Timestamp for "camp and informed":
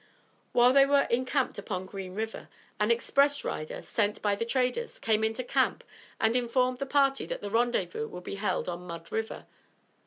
5.43-6.79